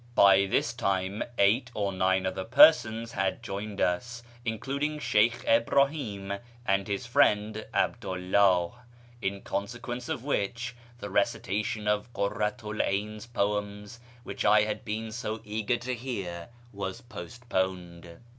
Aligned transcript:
•By 0.15 0.47
this 0.47 0.73
time 0.73 1.21
eight 1.37 1.69
or 1.75 1.93
nine 1.93 2.25
other 2.25 2.43
persons 2.43 3.11
had 3.11 3.43
joined 3.43 3.79
us, 3.79 4.23
in 4.43 4.57
cluding 4.57 4.99
Sheykh 4.99 5.45
Ibrahim 5.47 6.39
and 6.65 6.87
his 6.87 7.05
friend 7.05 7.63
'Abdu 7.71 8.15
'llah, 8.15 8.79
in 9.21 9.43
conse 9.43 9.79
quence 9.79 10.09
of 10.09 10.23
which 10.23 10.75
the 10.97 11.11
recitation 11.11 11.87
of 11.87 12.11
Kurratu 12.13 12.79
'l 12.79 12.81
'Ayn's 12.83 13.27
poems, 13.27 13.99
Avhich 14.25 14.43
I 14.43 14.61
had 14.63 14.83
been 14.83 15.11
so 15.11 15.39
eager 15.43 15.77
to 15.77 15.93
hear, 15.93 16.49
was 16.73 17.01
postponed. 17.01 18.09